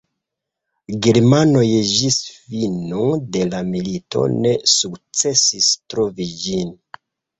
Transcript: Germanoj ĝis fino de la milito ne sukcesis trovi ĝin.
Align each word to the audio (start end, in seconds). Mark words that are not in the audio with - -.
Germanoj 1.07 1.65
ĝis 1.89 2.17
fino 2.37 3.05
de 3.35 3.45
la 3.51 3.61
milito 3.75 4.25
ne 4.39 4.55
sukcesis 4.77 5.69
trovi 5.95 6.29
ĝin. 6.47 6.75